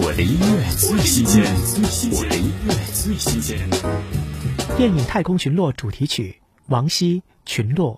[0.00, 1.42] 我的音乐最新鲜，
[2.12, 3.58] 我的音乐最新鲜。
[4.76, 7.94] 电影《太空群落》主题曲，王希《群落》，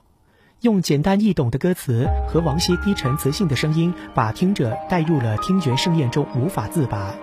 [0.63, 7.15] 用简单易懂的歌词和王希低沉磁性的声音，把听者带入了听觉盛宴中无法自拔。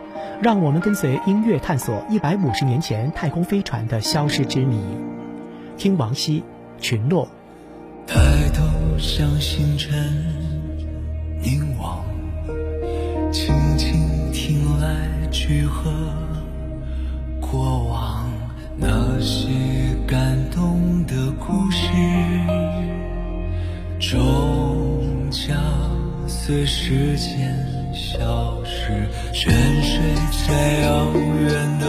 [0.44, 4.80] 让我们跟随音乐探索一百五十年前太空飞船的消失之谜。
[5.76, 6.42] 听王希
[6.80, 7.26] 《群落》。
[8.06, 8.16] 抬
[8.54, 8.64] 头
[9.00, 9.37] 向
[14.88, 15.92] 来去和
[17.42, 18.32] 过往
[18.78, 19.50] 那些
[20.08, 21.80] 感动的故事，
[24.00, 25.58] 终将
[26.28, 27.54] 随时间
[27.94, 30.00] 消失，沉睡
[30.48, 31.86] 在遥远的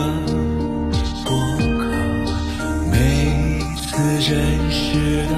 [1.24, 1.30] 过
[1.78, 1.86] 客，
[2.90, 2.96] 每
[3.28, 3.88] 一次
[4.28, 4.28] 真
[4.72, 4.82] 实
[5.28, 5.32] 的。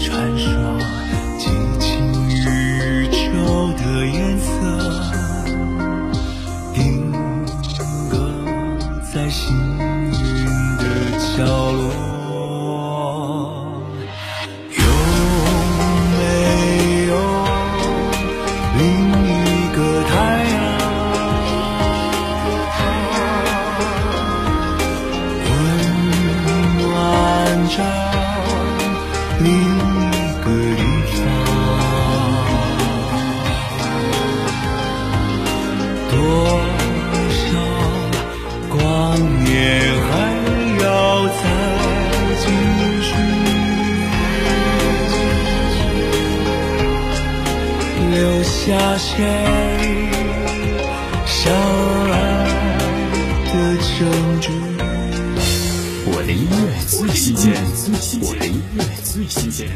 [0.00, 0.57] 传说，
[27.68, 27.76] 暖着
[29.40, 29.52] 另一
[30.42, 31.20] 个地方？
[36.10, 36.16] 多
[37.30, 37.36] 少
[38.70, 38.74] 光
[39.44, 39.46] 年
[40.08, 40.10] 还
[40.82, 40.86] 要
[41.28, 41.32] 再
[42.40, 42.44] 继
[43.02, 43.10] 续？
[48.10, 48.56] 留下
[48.96, 49.06] 谁
[51.26, 51.36] 相
[52.10, 52.14] 爱
[53.44, 53.98] 的证
[54.40, 54.46] 据？
[56.10, 57.52] 我的音乐最新鲜，
[58.10, 59.68] 新鲜音乐，最新鲜。